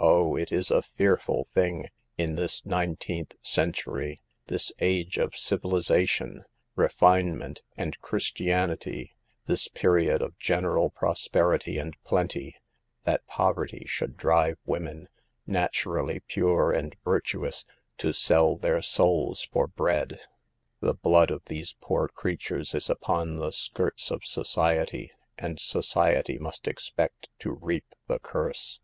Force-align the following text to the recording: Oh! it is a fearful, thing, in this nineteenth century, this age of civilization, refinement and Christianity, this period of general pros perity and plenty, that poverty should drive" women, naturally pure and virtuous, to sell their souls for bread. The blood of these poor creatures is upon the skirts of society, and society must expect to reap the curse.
Oh! 0.00 0.34
it 0.34 0.50
is 0.50 0.72
a 0.72 0.82
fearful, 0.82 1.46
thing, 1.54 1.88
in 2.18 2.34
this 2.34 2.66
nineteenth 2.66 3.36
century, 3.42 4.20
this 4.48 4.72
age 4.80 5.18
of 5.18 5.36
civilization, 5.36 6.44
refinement 6.74 7.62
and 7.76 7.96
Christianity, 8.00 9.14
this 9.46 9.68
period 9.68 10.20
of 10.20 10.36
general 10.40 10.90
pros 10.90 11.28
perity 11.28 11.80
and 11.80 11.94
plenty, 12.02 12.56
that 13.04 13.24
poverty 13.28 13.84
should 13.86 14.16
drive" 14.16 14.58
women, 14.66 15.08
naturally 15.46 16.18
pure 16.26 16.72
and 16.72 16.96
virtuous, 17.04 17.64
to 17.98 18.12
sell 18.12 18.56
their 18.56 18.82
souls 18.82 19.46
for 19.52 19.68
bread. 19.68 20.18
The 20.80 20.94
blood 20.94 21.30
of 21.30 21.44
these 21.44 21.76
poor 21.80 22.08
creatures 22.08 22.74
is 22.74 22.90
upon 22.90 23.36
the 23.36 23.52
skirts 23.52 24.10
of 24.10 24.24
society, 24.24 25.12
and 25.38 25.60
society 25.60 26.36
must 26.36 26.66
expect 26.66 27.28
to 27.38 27.52
reap 27.52 27.94
the 28.08 28.18
curse. 28.18 28.80